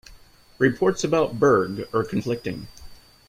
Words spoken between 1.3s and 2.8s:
Berg are conflicting.